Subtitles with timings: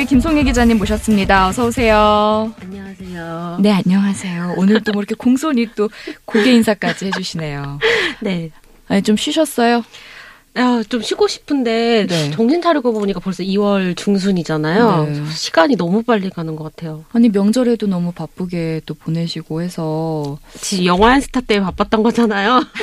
[0.00, 1.48] 10일 김송희 기자님 모셨습니다.
[1.48, 2.52] 어서 오세요.
[2.62, 3.58] 안녕하세요.
[3.60, 4.54] 네, 안녕하세요.
[4.56, 5.90] 오늘 또 뭐 이렇게 공손히 또
[6.24, 7.78] 고개 인사까지 해주시네요.
[8.20, 8.50] 네.
[8.88, 9.84] 아니, 좀 쉬셨어요?
[10.54, 12.30] 아, 좀 쉬고 싶은데 네.
[12.30, 15.04] 정신 차리고 보니까 벌써 2월 중순이잖아요.
[15.04, 15.30] 네.
[15.30, 17.04] 시간이 너무 빨리 가는 것 같아요.
[17.12, 20.38] 아니, 명절에도 너무 바쁘게 또 보내시고 해서.
[20.60, 22.62] 지금 영화 한 스타 때문에 바빴던 거잖아요.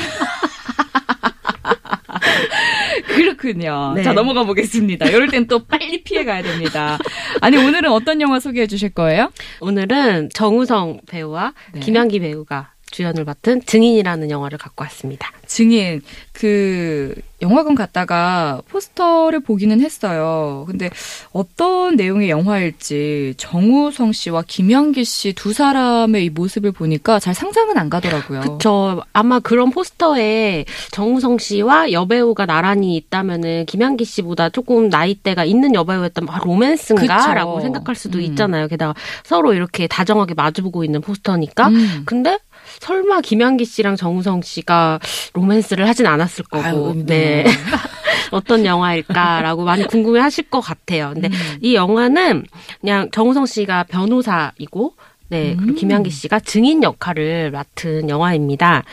[3.17, 3.93] 그렇군요.
[3.95, 4.03] 네.
[4.03, 5.07] 자, 넘어가 보겠습니다.
[5.07, 6.97] 이럴 땐 또 빨리 피해 가야 됩니다.
[7.41, 9.31] 아니, 오늘은 어떤 영화 소개해 주실 거예요?
[9.61, 11.79] 오늘은 정우성 배우와 네.
[11.79, 15.31] 김양기 배우가 주연을 맡은 증인이라는 영화를 갖고 왔습니다.
[15.45, 16.01] 증인,
[16.33, 20.65] 그, 영화관 갔다가 포스터를 보기는 했어요.
[20.67, 20.89] 근데
[21.31, 27.89] 어떤 내용의 영화일지 정우성 씨와 김양기 씨 두 사람의 이 모습을 보니까 잘 상상은 안
[27.91, 28.41] 가더라고요.
[28.41, 29.03] 그쵸.
[29.13, 36.39] 아마 그런 포스터에 정우성 씨와 여배우가 나란히 있다면은 김양기 씨보다 조금 나이대가 있는 여배우였다면 아,
[36.39, 37.17] 로맨스인가?
[37.17, 37.33] 그쵸.
[37.35, 38.23] 라고 생각할 수도 음.
[38.23, 38.67] 있잖아요.
[38.67, 41.67] 게다가 서로 이렇게 다정하게 마주보고 있는 포스터니까.
[41.67, 42.01] 음.
[42.05, 42.39] 근데
[42.79, 44.99] 설마 김양기 씨랑 정우성 씨가
[45.33, 47.43] 로맨스를 하진 않았을 거고, 아유, 네.
[48.31, 51.11] 어떤 영화일까라고 많이 궁금해 하실 것 같아요.
[51.13, 51.57] 근데 음.
[51.61, 52.45] 이 영화는
[52.81, 54.93] 그냥 정우성 씨가 변호사이고,
[55.29, 55.75] 네, 그리고 음.
[55.75, 58.83] 김양기 씨가 증인 역할을 맡은 영화입니다.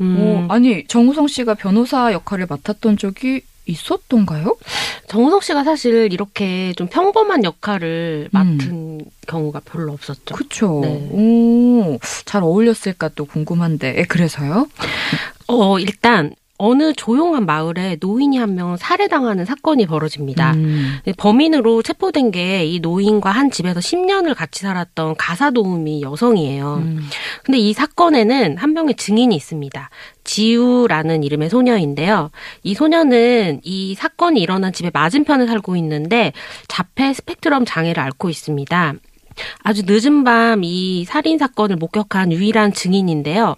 [0.00, 4.56] 음, 어, 아니, 정우성 씨가 변호사 역할을 맡았던 적이 있었던가요?
[5.08, 10.34] 정우성 씨가 사실 이렇게 좀 평범한 역할을 맡은 경우가 별로 없었죠.
[10.34, 10.80] 그쵸.
[10.82, 11.08] 네.
[11.12, 14.00] 오, 잘 어울렸을까 또 궁금한데.
[14.00, 14.68] 에, 그래서요?
[15.48, 16.34] 어, 일단,
[16.64, 20.52] 어느 조용한 마을에 노인이 한 명 살해당하는 사건이 벌어집니다.
[20.54, 20.98] 음.
[21.04, 26.82] 네, 범인으로 체포된 게 이 노인과 한 집에서 10년을 같이 살았던 가사 도우미 여성이에요.
[26.82, 27.08] 음.
[27.44, 29.90] 근데 이 사건에는 한 명의 증인이 있습니다.
[30.24, 32.30] 지우라는 이름의 소녀인데요.
[32.62, 36.32] 이 소녀는 이 사건이 일어난 집의 맞은편에 살고 있는데
[36.68, 38.94] 자폐 스펙트럼 장애를 앓고 있습니다.
[39.62, 43.56] 아주 늦은 밤 이 살인 사건을 목격한 유일한 증인인데요.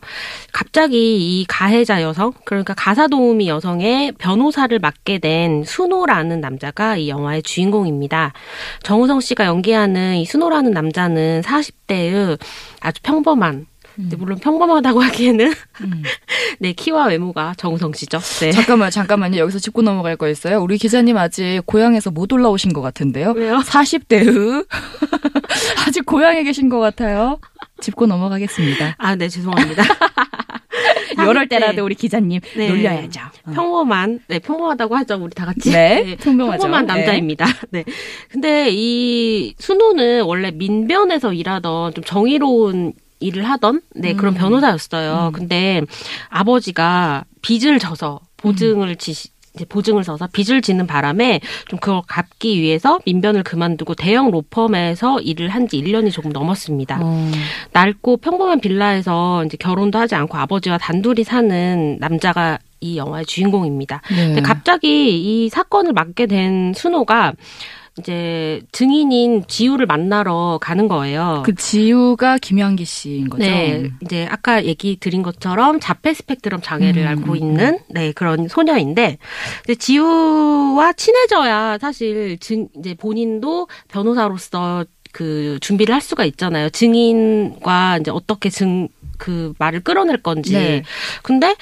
[0.53, 7.43] 갑자기 이 가해자 여성, 그러니까 가사 도우미 여성의 변호사를 맡게 된 순호라는 남자가 이 영화의
[7.43, 8.33] 주인공입니다.
[8.83, 12.39] 정우성 씨가 연기하는 이 순호라는 남자는 40대의
[12.81, 16.03] 아주 평범한 근데 물론 평범하다고 하기에는 음.
[16.59, 18.19] 네 키와 외모가 정우성 씨죠.
[18.41, 18.51] 네.
[18.53, 19.39] 잠깐만, 잠깐만요.
[19.39, 20.61] 여기서 짚고 넘어갈 거 있어요.
[20.63, 23.33] 우리 기자님 아직 고향에서 못 올라오신 것 같은데요?
[23.37, 23.59] 왜요?
[23.59, 24.67] 40대의
[25.87, 27.39] 아직 고향에 계신 것 같아요.
[27.81, 28.97] 짚고 넘어가겠습니다.
[28.99, 29.83] 아, 네 죄송합니다.
[31.15, 31.51] 이럴 40대.
[31.51, 32.69] 때라도 우리 기자님 네.
[32.69, 33.21] 놀려야죠.
[33.55, 36.63] 평범한 네 평범하다고 하죠 우리 다 같이 네, 평범하죠.
[36.63, 36.95] 평범한 네.
[36.95, 37.47] 남자입니다.
[37.71, 37.85] 네.
[38.31, 44.39] 근데 이 순호는 원래 민변에서 일하던 좀 정의로운 일을 하던 네 그런 음.
[44.39, 45.29] 변호사였어요.
[45.29, 45.33] 음.
[45.33, 45.83] 근데
[46.29, 48.27] 아버지가 빚을 져서 음.
[48.37, 49.15] 보증을 지
[49.55, 55.49] 이제 보증을 서서 빚을 지는 바람에 좀 그걸 갚기 위해서 민변을 그만두고 대형 로펌에서 일을
[55.49, 56.99] 한 지 1년이 조금 넘었습니다.
[57.01, 57.31] 어,
[57.73, 64.03] 낡고 평범한 빌라에서 이제 결혼도 하지 않고 아버지와 단둘이 사는 남자가 이 영화의 주인공입니다.
[64.11, 64.27] 네.
[64.27, 67.33] 근데 갑자기 이 사건을 맡게 된 순호가
[67.99, 71.43] 이제 증인인 지우를 만나러 가는 거예요.
[71.47, 73.45] 그 지우가 김양기 씨인 거죠?
[73.45, 78.49] 네, 이제 아까 얘기 드린 것처럼 자폐 스펙트럼 장애를 음, 앓고 음, 있는 네 그런
[78.49, 79.19] 소녀인데
[79.65, 86.71] 이제 지우와 친해져야 사실 증 이제 본인도 변호사로서 그 준비를 할 수가 있잖아요.
[86.71, 88.89] 증인과 이제 어떻게 증
[89.19, 90.53] 그 말을 끌어낼 건지.
[90.53, 90.83] 네.
[91.23, 91.55] 근데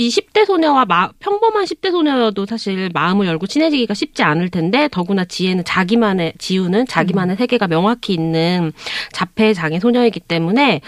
[0.00, 5.26] 이 10대 소녀와 마, 평범한 10대 소녀여도 사실 마음을 열고 친해지기가 쉽지 않을 텐데 더구나
[5.26, 8.72] 지혜는 자기만의 지우는 자기만의 세계가 명확히 있는
[9.12, 10.80] 자폐 장애 소녀이기 때문에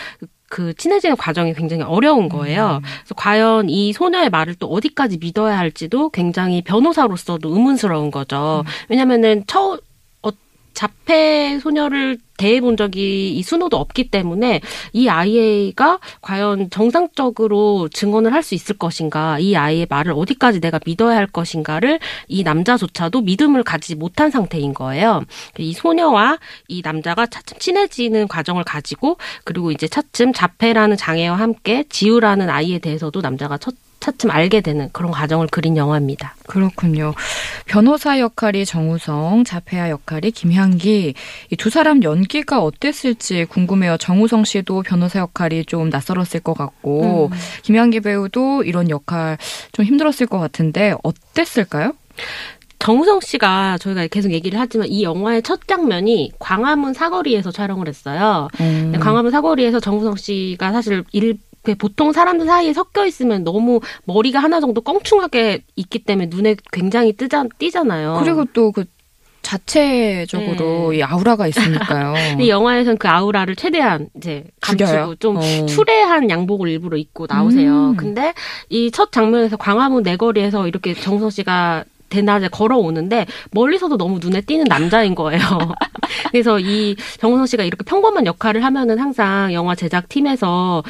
[0.48, 2.80] 그 친해지는 과정이 굉장히 어려운 거예요.
[2.82, 8.64] 그래서 과연 이 소녀의 말을 또 어디까지 믿어야 할지도 굉장히 변호사로서도 의문스러운 거죠.
[8.88, 9.78] 왜냐면은 처
[10.22, 10.30] 어,
[10.72, 14.60] 자폐 소녀를 대해본 적이 이 순호도 없기 때문에
[14.92, 21.16] 이 아이가 과연 정상적으로 증언을 할 수 있을 것인가, 이 아이의 말을 어디까지 내가 믿어야
[21.16, 25.22] 할 것인가를 이 남자조차도 믿음을 가지지 못한 상태인 거예요.
[25.58, 32.50] 이 소녀와 이 남자가 차츰 친해지는 과정을 가지고 그리고 이제 차츰 자폐라는 장애와 함께 지우라는
[32.50, 36.34] 아이에 대해서도 남자가 첫 차츰 알게 되는 그런 과정을 그린 영화입니다.
[36.48, 37.14] 그렇군요.
[37.66, 41.14] 변호사 역할이 정우성, 자폐아 역할이 김향기.
[41.50, 43.96] 이 두 사람 연기가 어땠을지 궁금해요.
[43.98, 47.38] 정우성 씨도 변호사 역할이 좀 낯설었을 것 같고, 음.
[47.62, 49.38] 김향기 배우도 이런 역할
[49.70, 51.92] 좀 힘들었을 것 같은데 어땠을까요?
[52.80, 58.48] 정우성 씨가 저희가 계속 얘기를 하지만 이 영화의 첫 장면이 광화문 사거리에서 촬영을 했어요.
[58.60, 58.92] 음.
[59.00, 61.38] 광화문 사거리에서 정우성 씨가 사실 일그
[61.78, 67.44] 보통 사람들 사이에 섞여 있으면 너무 머리가 하나 정도 껑충하게 있기 때문에 눈에 굉장히 뜨자,
[67.58, 68.20] 띄잖아요.
[68.22, 68.84] 그리고 또그
[69.42, 70.98] 자체적으로 네.
[70.98, 72.14] 이 아우라가 있으니까요.
[72.30, 75.14] 근데 이 영화에서는 그 아우라를 최대한 이제 감추고 죽여요?
[75.16, 75.40] 좀 어.
[75.66, 77.90] 추레한 양복을 일부러 입고 나오세요.
[77.90, 77.96] 음.
[77.96, 78.34] 근데
[78.70, 85.14] 이 첫 장면에서 광화문 내거리에서 이렇게 정우성 씨가 대낮에 걸어오는데 멀리서도 너무 눈에 띄는 남자인
[85.14, 85.40] 거예요.
[86.30, 90.82] 그래서 이 정우성 씨가 이렇게 평범한 역할을 하면은 항상 영화 제작 팀에서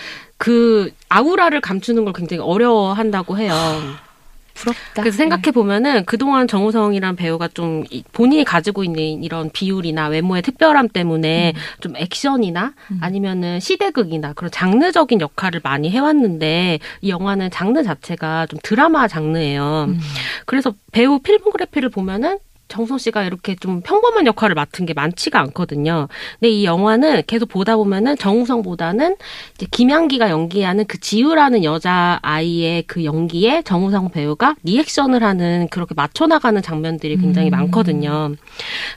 [0.43, 3.55] 그 아우라를 감추는 걸 굉장히 어려워한다고 해요.
[4.55, 5.03] 부럽다.
[5.03, 10.89] 그래서 생각해 보면은 그동안 정우성이란 배우가 좀 이- 본인이 가지고 있는 이런 비율이나 외모의 특별함
[10.89, 18.59] 때문에 좀 액션이나 아니면은 시대극이나 그런 장르적인 역할을 많이 해왔는데 이 영화는 장르 자체가 좀
[18.65, 19.87] 드라마 장르예요.
[19.91, 20.01] 음.
[20.45, 22.39] 그래서 배우 필모그래피를 보면은
[22.73, 26.09] 정우성 씨가 이렇게 좀 평범한 역할을 맡은 게 많지가 않거든요.
[26.41, 29.17] 근데 이 영화는 계속 보다 보면은 정우성보다는
[29.55, 36.27] 이제 김양기가 연기하는 그 지우라는 여자 아이의 그 연기에 정우성 배우가 리액션을 하는 그렇게 맞춰
[36.27, 37.53] 나가는 장면들이 굉장히 음.
[37.53, 38.35] 많거든요.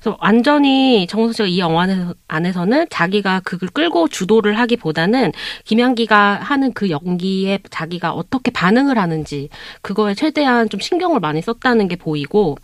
[0.02, 5.34] 그래서 완전히 정우성 씨가 이 영화 안에서- 안에서는 자기가 그걸 끌고 주도를 하기보다는
[5.66, 9.50] 김양기가 하는 그 연기에 자기가 어떻게 반응을 하는지
[9.82, 12.58] 그거에 최대한 좀 신경을 많이 썼다는 게 보이고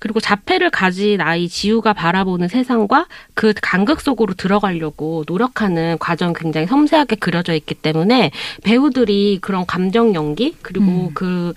[0.00, 0.20] 그리고
[0.50, 7.54] 자폐를 가진 아이 지우가 바라보는 세상과 그 간극 속으로 들어가려고 노력하는 과정이 굉장히 섬세하게 그려져
[7.54, 8.32] 있기 때문에
[8.64, 11.10] 배우들이 그런 감정 연기 그리고 음.
[11.14, 11.54] 그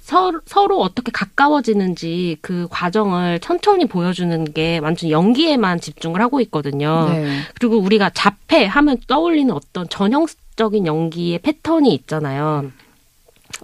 [0.00, 7.10] 서, 서로 어떻게 가까워지는지 그 과정을 천천히 보여주는 게 완전 연기에만 집중을 하고 있거든요.
[7.12, 7.40] 네.
[7.58, 12.72] 그리고 우리가 자폐 하면 떠올리는 어떤 전형적인 연기의 패턴이 있잖아요.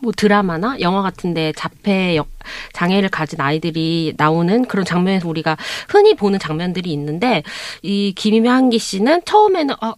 [0.03, 2.29] 뭐 드라마나 영화 같은데 자폐 역-
[2.73, 5.57] 장애를 가진 아이들이 나오는 그런 장면에서 우리가
[5.89, 7.43] 흔히 보는 장면들이 있는데
[7.83, 9.95] 이 김희한기 씨는 처음에는 아,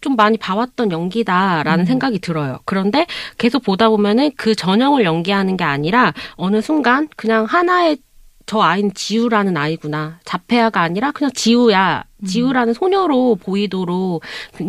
[0.00, 2.58] 좀 많이 봐왔던 연기다라는 생각이 들어요.
[2.64, 3.06] 그런데
[3.38, 7.98] 계속 보다 보면은 그 전형을 연기하는 게 아니라 어느 순간 그냥 하나의
[8.46, 10.18] 저 아이는 지우라는 아이구나.
[10.24, 12.04] 자폐아가 아니라 그냥 지우야.
[12.26, 14.22] 지우라는 소녀로 보이도록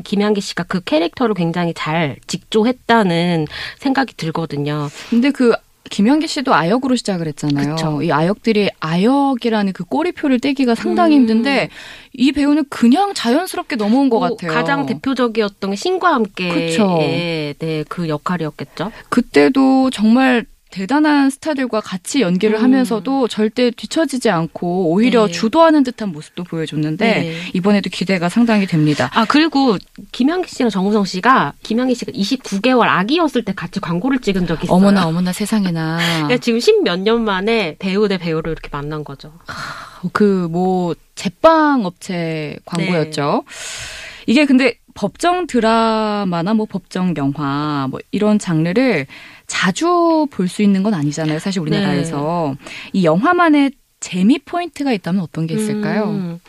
[0.03, 3.45] 김양기 씨가 그 캐릭터를 굉장히 잘 직조했다는
[3.77, 4.89] 생각이 들거든요.
[5.09, 5.53] 근데 그
[5.89, 7.75] 김현기 씨도 아역으로 시작을 했잖아요.
[7.75, 8.01] 그쵸.
[8.01, 11.21] 이 아역들이 아역이라는 그 꼬리표를 떼기가 상당히 음.
[11.21, 11.69] 힘든데
[12.13, 14.51] 이 배우는 그냥 자연스럽게 넘어온 것뭐 같아요.
[14.51, 16.97] 가장 대표적이었던 게 신과 함께 그쵸.
[16.99, 17.53] 네,
[17.89, 18.91] 그 역할이었겠죠.
[19.09, 22.63] 그때도 정말 대단한 스타들과 같이 연기를 음.
[22.63, 25.31] 하면서도 절대 뒤처지지 않고 오히려 네.
[25.31, 27.35] 주도하는 듯한 모습도 보여줬는데 네.
[27.53, 29.11] 이번에도 기대가 상당히 됩니다.
[29.13, 29.77] 아 그리고
[30.11, 34.75] 김양기 씨랑 정우성 씨가 김양기 씨가 29개월 아기였을 때 같이 광고를 찍은 적이 있어요.
[34.75, 39.31] 어머나 어머나 세상에나 그러니까 지금 십몇 년 만에 배우 대 배우를 이렇게 만난 거죠.
[40.11, 43.43] 그뭐 제빵 업체 광고였죠.
[44.27, 49.07] 이게 근데 법정 드라마나 뭐 법정 영화 뭐 이런 장르를
[49.47, 51.39] 자주 볼 수 있는 건 아니잖아요.
[51.39, 52.55] 사실 우리나라에서
[52.93, 56.09] 이 영화만의 재미 포인트가 있다면 어떤 게 있을까요?
[56.09, 56.39] 음,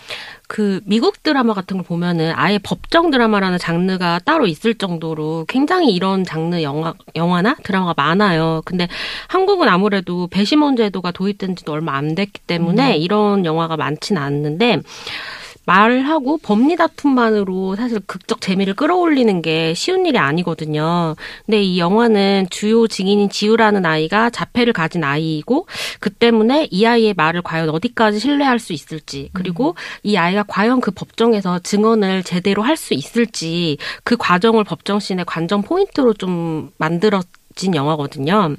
[0.48, 6.24] 그 미국 드라마 같은 걸 보면은 아예 법정 드라마라는 장르가 따로 있을 정도로 굉장히 이런
[6.24, 8.60] 장르 영화 영화나 드라마가 많아요.
[8.64, 8.88] 근데
[9.28, 14.80] 한국은 아무래도 배심원 제도가 도입된 지도 얼마 안 됐기 때문에 이런 영화가 많지는 않는데
[15.66, 21.16] 말하고 법리 다툼만으로 사실 극적 재미를 끌어올리는 게 쉬운 일이 아니거든요.
[21.46, 25.66] 근데 이 영화는 주요 증인인 지우라는 아이가 자폐를 가진 아이이고
[26.00, 30.90] 그 때문에 이 아이의 말을 과연 어디까지 신뢰할 수 있을지 그리고 이 아이가 과연 그
[30.90, 37.24] 법정에서 증언을 제대로 할 수 있을지 그 과정을 법정씬의 관전 포인트로 좀 만들었
[37.54, 38.56] 진 영화거든요.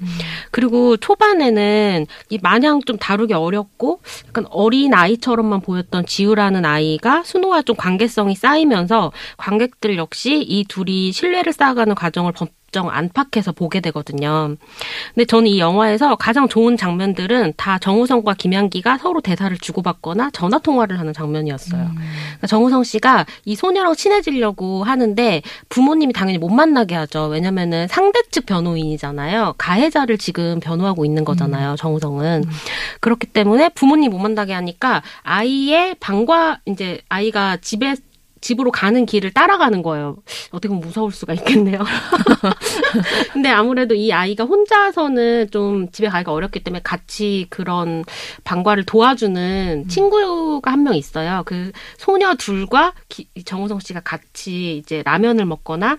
[0.50, 7.76] 그리고 초반에는 이 마냥 좀 다루기 어렵고 약간 어린 아이처럼만 보였던 지우라는 아이가 순호와 좀
[7.76, 12.32] 관계성이 쌓이면서 관객들 역시 이 둘이 신뢰를 쌓아가는 과정을
[12.76, 14.54] 법정 안팎에서 보게 되거든요.
[15.14, 21.00] 근데 저는 이 영화에서 가장 좋은 장면들은 다 정우성과 김양기가 서로 대사를 주고받거나 전화 통화를
[21.00, 21.90] 하는 장면이었어요.
[21.94, 25.40] 그러니까 정우성 씨가 이 소녀랑 친해지려고 하는데
[25.70, 27.28] 부모님이 당연히 못 만나게 하죠.
[27.28, 29.54] 왜냐면은 상대 측 변호인이잖아요.
[29.56, 31.76] 가해자를 지금 변호하고 있는 거잖아요.
[31.76, 32.44] 정우성은.
[33.00, 37.94] 그렇기 때문에 부모님 못 만나게 하니까 아이의 방과 이제 아이가 집에
[38.46, 40.16] 집으로 가는 길을 따라가는 거예요.
[40.50, 41.80] 어떻게 보면 무서울 수가 있겠네요.
[43.32, 48.04] 근데 아무래도 이 아이가 혼자서는 좀 집에 가기가 어렵기 때문에 같이 그런
[48.44, 49.88] 방과를 도와주는 음.
[49.88, 51.42] 친구가 한 명 있어요.
[51.46, 55.98] 그 소녀 둘과 기- 정우성 씨가 같이 이제 라면을 먹거나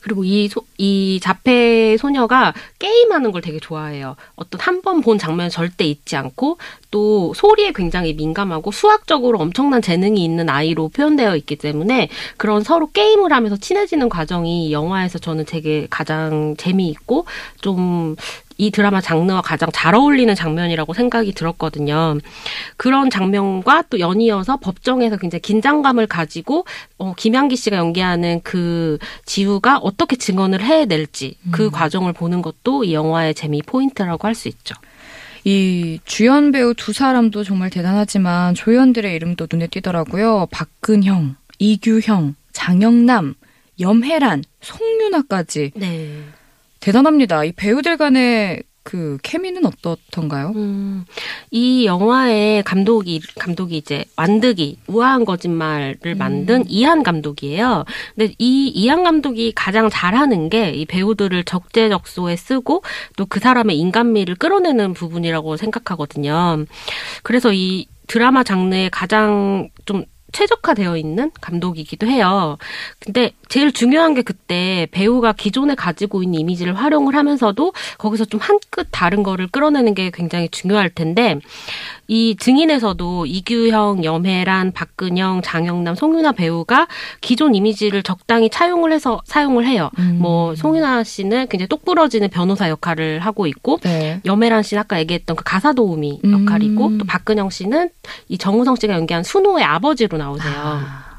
[0.00, 4.16] 그리고 이, 소, 이 자폐 소녀가 게임하는 걸 되게 좋아해요.
[4.36, 6.58] 어떤 한 번 본 장면 절대 잊지 않고
[6.90, 13.32] 또 소리에 굉장히 민감하고 수학적으로 엄청난 재능이 있는 아이로 표현되어 있기 때문에 그런 서로 게임을
[13.32, 17.26] 하면서 친해지는 과정이 이 영화에서 저는 되게 가장 재미있고
[17.60, 18.16] 좀
[18.56, 22.18] 이 드라마 장르와 가장 잘 어울리는 장면이라고 생각이 들었거든요.
[22.76, 26.64] 그런 장면과 또 연이어서 법정에서 굉장히 긴장감을 가지고
[26.98, 33.34] 어, 김양기 씨가 연기하는 그 지우가 어떻게 증언을 해낼지 그 과정을 보는 것도 이 영화의
[33.34, 34.74] 재미 포인트라고 할 수 있죠.
[35.44, 40.48] 이 주연 배우 두 사람도 정말 대단하지만 조연들의 이름도 눈에 띄더라고요.
[40.50, 43.34] 박근형, 이규형, 장영남,
[43.78, 46.22] 염혜란, 송윤아까지 네.
[46.84, 47.44] 대단합니다.
[47.44, 50.52] 이 배우들 간의 그 케미는 어떻던가요?
[50.54, 51.06] 음,
[51.50, 57.86] 이 영화의 감독이 감독이 이제 완득이 우아한 거짓말을 만든 이한 감독이에요.
[58.14, 62.82] 근데 이 이한 감독이 가장 잘하는 게 이 배우들을 적재적소에 쓰고
[63.16, 66.66] 또 그 사람의 인간미를 끌어내는 부분이라고 생각하거든요.
[67.22, 72.58] 그래서 이 드라마 장르에 가장 좀 최적화되어 있는 감독이기도 해요.
[73.00, 78.58] 근데 제일 중요한 게 그때 배우가 기존에 가지고 있는 이미지를 활용을 하면서도 거기서 좀 한
[78.70, 81.38] 끗 다른 거를 끌어내는 게 굉장히 중요할 텐데
[82.06, 86.86] 이 증인에서도 이규형, 염혜란, 박근영, 장영남, 송윤아 배우가
[87.20, 89.90] 기존 이미지를 적당히 차용을 해서 사용을 해요.
[89.98, 90.18] 음.
[90.20, 94.20] 뭐 송윤아 씨는 굉장히 똑부러지는 변호사 역할을 하고 있고 네.
[94.24, 96.46] 염혜란 씨는 아까 얘기했던 그 가사 도우미 음.
[96.46, 97.90] 역할이고 또 박근영 씨는
[98.28, 100.54] 이 정우성 씨가 연기한 순호의 아버지로 나오세요.
[100.56, 101.14] 아.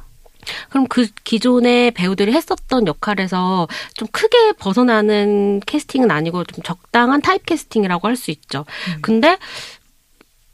[0.69, 8.07] 그럼 그 기존의 배우들이 했었던 역할에서 좀 크게 벗어나는 캐스팅은 아니고 좀 적당한 타입 캐스팅이라고
[8.07, 8.65] 할 수 있죠.
[9.01, 9.37] 근데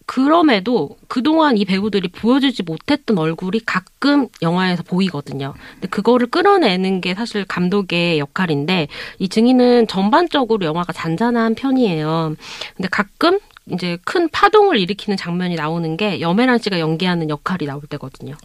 [0.05, 5.53] 그럼에도 그동안 이 배우들이 보여주지 못했던 얼굴이 가끔 영화에서 보이거든요.
[5.73, 8.87] 근데 그거를 끌어내는 게 사실 감독의 역할인데
[9.19, 12.35] 이 증인은 전반적으로 영화가 잔잔한 편이에요.
[12.75, 13.39] 근데 가끔
[13.71, 18.35] 이제 큰 파동을 일으키는 장면이 나오는 게 염혜란 씨가 연기하는 역할이 나올 때거든요.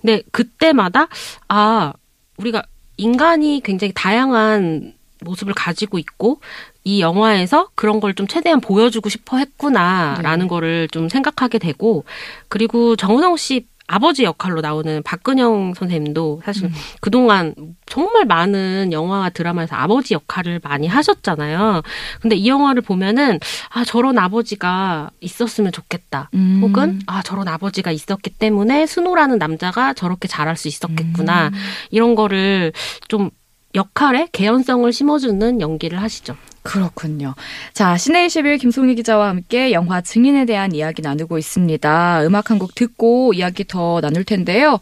[0.00, 1.08] 근데 그때마다
[1.48, 1.92] 아
[2.38, 2.64] 우리가
[2.96, 6.40] 인간이 굉장히 다양한 모습을 가지고 있고
[6.84, 12.04] 이 영화에서 그런 걸 좀 최대한 보여주고 싶어 했구나라는 거를 좀 생각하게 되고
[12.48, 17.54] 그리고 정우성 씨 아버지 역할로 나오는 박근영 선생님도 사실 그동안
[17.86, 21.82] 정말 많은 영화와 드라마에서 아버지 역할을 많이 하셨잖아요.
[22.20, 23.38] 근데 이 영화를 보면은
[23.70, 26.30] 아 저런 아버지가 있었으면 좋겠다.
[26.34, 26.60] 음.
[26.62, 31.50] 혹은 아 저런 아버지가 있었기 때문에 순호라는 남자가 저렇게 잘할 수 있었겠구나.
[31.90, 32.72] 이런 거를
[33.08, 33.30] 좀
[33.74, 36.36] 역할에 개연성을 심어주는 연기를 하시죠.
[36.66, 37.34] 그렇군요.
[37.74, 42.24] 자, 시내 21 김송희 기자와 함께 영화 증인에 대한 이야기 나누고 있습니다.
[42.24, 44.80] 음악 한 곡 듣고 이야기 더 나눌 텐데요.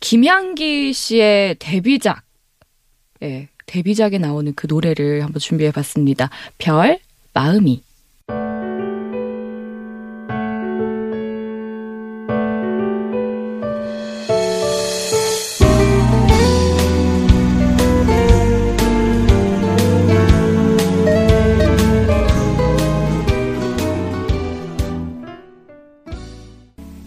[0.00, 2.22] 김양기 씨의 데뷔작,
[3.22, 6.28] 예, 데뷔작에 나오는 그 노래를 한번 준비해 봤습니다.
[6.58, 6.98] 별,
[7.32, 7.83] 마음이.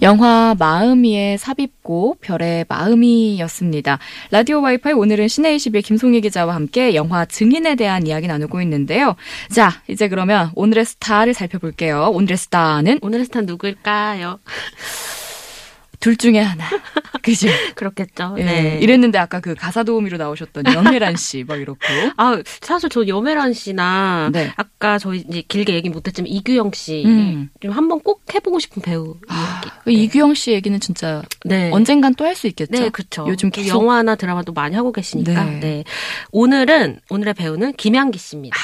[0.08, 4.00] 영화 마음이의 삽입곡 별의 마음이였습니다.
[4.32, 9.18] 라디오 와이파이 오늘은 씨네 21 김송희 기자와 함께 영화 증인에 대한 이야기 나누고 있는데요.
[9.52, 12.12] 자, 이제 그러면 오늘의 스타를 살펴볼게요.
[12.14, 14.40] 오늘의 스타는 오늘의 스타 누굴까요?
[16.00, 16.63] 둘 중에 하나.
[17.24, 17.48] 그죠?
[17.75, 18.36] 그렇겠죠.
[18.38, 18.80] 예, 네.
[18.82, 21.80] 이랬는데 아까 그 가사 도우미로 나오셨던 염혜란 씨, 막 이렇고.
[22.18, 24.51] 아, 사실 저 염혜란 씨나 네.
[24.56, 27.50] 아까 저희 이제 길게 얘기 못 했지만 이규형 씨 음.
[27.60, 29.70] 좀 한번 꼭 해보고 싶은 배우 아, 이야기.
[29.84, 31.70] 그 이규형 씨 얘기는 진짜 네.
[31.72, 32.72] 언젠간 또 할 수 있겠죠.
[32.72, 33.25] 네, 그렇죠.
[33.27, 35.44] 요즘 또 계속 영화나 드라마도 많이 하고 계시니까.
[35.46, 35.60] 네.
[35.60, 35.84] 네.
[36.32, 38.56] 오늘은 오늘의 배우는 김양기 씨입니다.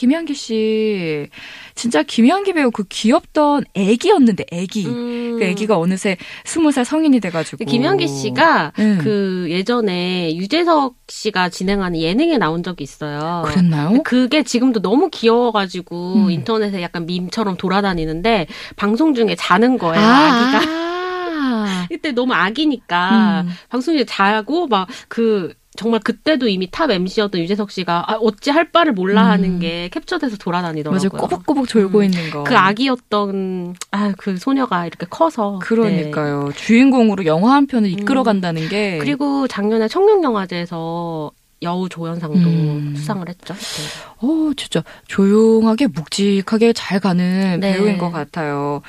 [0.00, 1.28] 김양기 씨
[1.74, 4.86] 진짜 김양기 배우 그 귀엽던 애기였는데 애기.
[4.86, 5.36] 음.
[5.38, 6.16] 그 애기가 어느새
[6.46, 7.66] 스무 살 성인이 돼가지고.
[7.66, 8.98] 김양기 씨가 음.
[9.02, 13.42] 그 예전에 유재석 씨가 진행하는 예능에 나온 적이 있어요.
[13.46, 14.02] 그랬나요?
[14.02, 16.30] 그게 지금도 너무 귀여워가지고 음.
[16.30, 21.86] 인터넷에 약간 밈처럼 돌아다니는데 방송 중에 자는 거예요, 아, 아, 기가 아.
[21.90, 23.50] 이때 너무 아기니까 음.
[23.68, 28.70] 방송 중에 자고 막 그 정말 그때도 이미 탑 MC였던 유재석 씨가 아, 어찌 할
[28.70, 31.08] 바를 몰라 하는 게 캡처돼서 돌아다니더라고요.
[31.10, 31.22] 맞아요.
[31.22, 32.04] 꼬박꼬박 졸고 음.
[32.04, 32.44] 있는 거.
[32.44, 36.50] 그 아기였던 아, 그 소녀가 이렇게 커서 그러니까요.
[36.54, 38.98] 주인공으로 영화 한 편을 이끌어 간다는 게 네.
[38.98, 41.30] 그리고 작년에 청룡영화제에서
[41.62, 42.92] 여우 조연상도 음.
[42.94, 43.54] 수상을 했죠.
[43.54, 44.06] 네.
[44.18, 47.72] 어, 진짜 조용하게 묵직하게 잘 가는 네.
[47.72, 48.82] 배우인 것 같아요.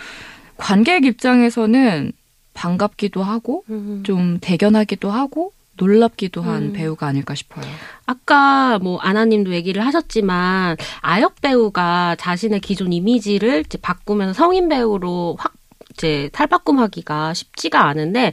[0.57, 2.11] 관객 입장에서는
[2.53, 4.03] 반갑기도 하고 음.
[4.05, 6.73] 좀 대견하기도 하고 놀랍기도 한 음.
[6.73, 7.65] 배우가 아닐까 싶어요.
[8.05, 15.53] 아까 뭐 아나님도 얘기를 하셨지만 아역 배우가 자신의 기존 이미지를 이제 바꾸면서 성인 배우로 확
[15.93, 18.31] 이제 탈바꿈하기가 쉽지가 않은데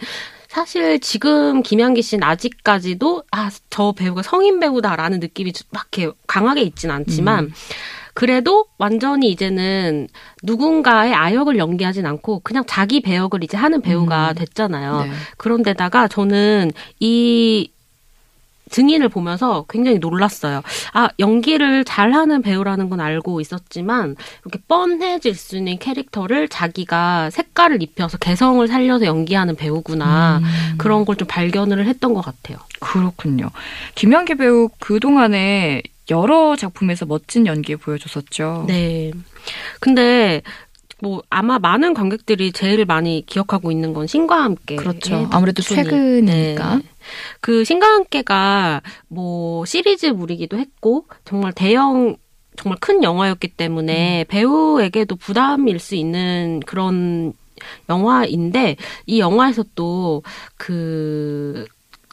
[0.48, 6.90] 사실 지금 김양기 씨는 아직까지도 아 저 배우가 성인 배우다라는 느낌이 막 이렇게 강하게 있진
[6.90, 7.52] 않지만 음.
[8.18, 10.08] 그래도 완전히 이제는
[10.42, 14.34] 누군가의 아역을 연기하진 않고 그냥 자기 배역을 이제 하는 배우가 음.
[14.34, 15.02] 됐잖아요.
[15.04, 15.10] 네.
[15.36, 17.70] 그런데다가 저는 이
[18.70, 20.62] 증인을 보면서 굉장히 놀랐어요.
[20.94, 28.18] 아, 연기를 잘하는 배우라는 건 알고 있었지만, 이렇게 뻔해질 수 있는 캐릭터를 자기가 색깔을 입혀서
[28.18, 30.38] 개성을 살려서 연기하는 배우구나.
[30.42, 30.74] 음.
[30.76, 32.58] 그런 걸 좀 발견을 했던 것 같아요.
[32.80, 33.48] 그렇군요.
[33.94, 38.64] 김연기 배우 그동안에 여러 작품에서 멋진 연기 보여줬었죠.
[38.66, 39.10] 네.
[39.80, 40.42] 근데,
[41.00, 44.76] 뭐, 아마 많은 관객들이 제일 많이 기억하고 있는 건 신과 함께.
[44.76, 45.28] 그렇죠.
[45.30, 45.84] 아무래도 덕춘이.
[45.84, 46.76] 최근이니까.
[46.76, 46.82] 네.
[47.40, 52.16] 그 신과 함께가 뭐 시리즈물이기도 했고 정말 대형
[52.56, 57.32] 정말 큰 영화였기 때문에 배우에게도 부담일 수 있는 그런
[57.88, 60.22] 영화인데 이 영화에서 또
[60.56, 61.66] 그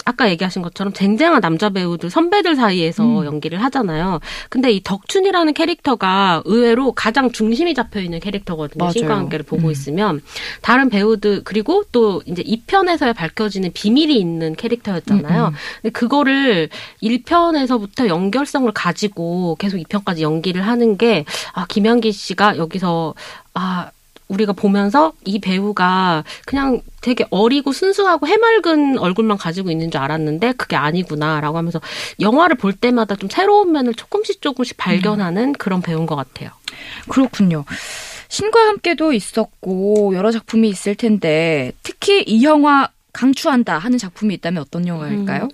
[0.08, 3.26] 아까 얘기하신 것처럼 쟁쟁한 남자 배우들 선배들 사이에서 음.
[3.26, 4.20] 연기를 하잖아요.
[4.50, 8.84] 근데 이 덕춘이라는 캐릭터가 의외로 가장 중심이 잡혀 있는 캐릭터거든요.
[8.84, 8.92] 맞아요.
[8.92, 9.72] 신과 함께를 보고 음.
[9.72, 10.22] 있으면
[10.62, 15.46] 다른 배우들 그리고 또 이제 2편에서야 밝혀지는 비밀이 있는 캐릭터였잖아요.
[15.46, 15.54] 음, 음.
[15.82, 16.70] 근데 그거를
[17.02, 23.16] 1편에서부터 연결성을 가지고 계속 2편까지 연기를 하는 게 아, 김연기 씨가 여기서
[23.56, 23.90] 아
[24.28, 30.76] 우리가 보면서 이 배우가 그냥 되게 어리고 순수하고 해맑은 얼굴만 가지고 있는 줄 알았는데 그게
[30.76, 31.80] 아니구나라고 하면서
[32.20, 36.50] 영화를 볼 때마다 좀 새로운 면을 조금씩 조금씩 발견하는 그런 배우인 것 같아요.
[37.08, 37.66] 그렇군요.
[38.30, 44.88] 신과 함께도 있었고 여러 작품이 있을 텐데 특히 이 영화 강추한다 하는 작품이 있다면 어떤
[44.88, 45.44] 영화일까요?
[45.44, 45.50] 음,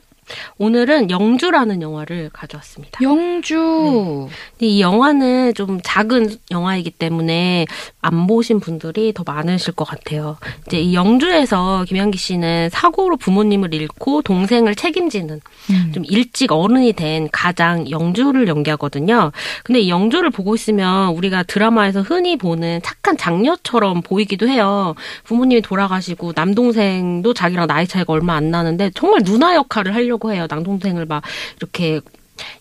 [0.58, 3.00] 오늘은 영주라는 영화를 가져왔습니다.
[3.02, 4.28] 영주.
[4.52, 7.66] 근데 이 영화는 좀 작은 영화이기 때문에
[8.02, 10.38] 안 보신 분들이 더 많으실 것 같아요.
[10.68, 15.92] 이제 이 영주에서 김연기 씨는 사고로 부모님을 잃고 동생을 책임지는 음.
[15.94, 19.32] 좀 일찍 어른이 된 가장 영주를 연기하거든요.
[19.64, 24.96] 근데 이 영주를 보고 있으면 우리가 드라마에서 흔히 보는 착한 장녀처럼 보이기도 해요.
[25.24, 30.46] 부모님이 돌아가시고 남동생도 자기랑 나이 차이가 얼마 안 나는데 정말 누나 역할을 하려고 해요.
[30.48, 31.24] 남동생을 막
[31.58, 32.02] 이렇게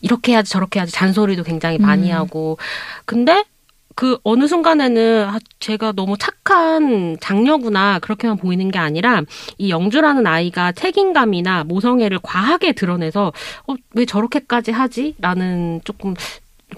[0.00, 2.16] 이렇게 해야지 저렇게 해야지 잔소리도 굉장히 많이 음.
[2.16, 2.56] 하고.
[3.04, 3.44] 근데
[3.94, 9.22] 그 어느 순간에는 아, 제가 너무 착한 장녀구나 그렇게만 보이는 게 아니라
[9.58, 13.32] 이 영주라는 아이가 책임감이나 모성애를 과하게 드러내서
[13.66, 16.14] 어, 왜 저렇게까지 하지?라는 조금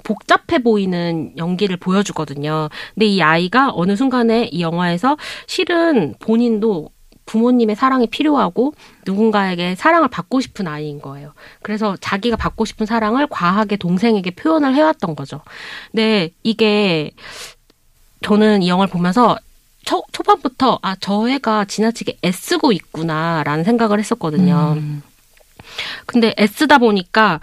[0.05, 2.71] 복잡해 보이는 연기를 보여주거든요.
[2.95, 5.17] 근데 이 아이가 어느 순간에 이 영화에서
[5.47, 6.91] 실은 본인도
[7.27, 8.75] 부모님의 사랑이 필요하고
[9.07, 11.33] 누군가에게 사랑을 받고 싶은 아이인 거예요.
[11.63, 15.41] 그래서 자기가 받고 싶은 사랑을 과하게 동생에게 표현을 해왔던 거죠.
[15.91, 17.13] 근데 이게
[18.23, 19.37] 저는 이 영화를 보면서
[19.85, 24.75] 초, 초반부터 아, 저 애가 지나치게 애쓰고 있구나라는 생각을 했었거든요.
[24.77, 25.03] 음.
[26.07, 27.41] 근데 애쓰다 보니까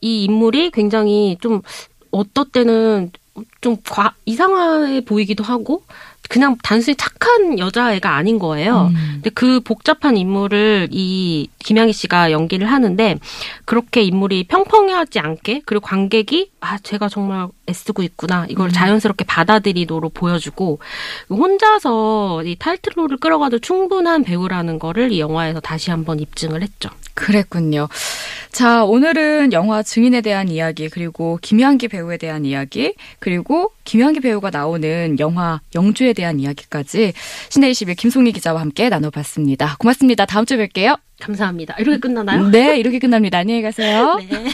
[0.00, 1.62] 이 인물이 굉장히 좀
[2.10, 3.12] 어떨 때는
[3.60, 5.84] 좀 과, 이상해 보이기도 하고
[6.30, 8.92] 그냥 단순히 착한 여자애가 아닌 거예요.
[8.92, 9.10] 음.
[9.14, 13.18] 근데 그 복잡한 인물을 이 김양희 씨가 연기를 하는데
[13.64, 18.70] 그렇게 인물이 평평하지 않게 그리고 관객이 아 제가 정말 애쓰고 있구나 이걸 음.
[18.70, 20.78] 자연스럽게 받아들이도록 보여주고
[21.30, 26.90] 혼자서 이 타이틀롤을 끌어가도 충분한 배우라는 거를 이 영화에서 다시 한번 입증을 했죠.
[27.14, 27.88] 그랬군요.
[28.52, 35.18] 자, 오늘은 영화 증인에 대한 이야기, 그리고 김양기 배우에 대한 이야기, 그리고 김양기 배우가 나오는
[35.20, 37.12] 영화 영주에 대한 이야기까지
[37.48, 39.76] 신의 20일 김송희 기자와 함께 나눠봤습니다.
[39.78, 40.26] 고맙습니다.
[40.26, 40.98] 다음 주에 뵐게요.
[41.20, 41.76] 감사합니다.
[41.78, 42.48] 이렇게 끝나나요?
[42.48, 43.38] 네, 이렇게 끝납니다.
[43.38, 44.18] 안녕히 가세요.
[44.28, 44.44] 네.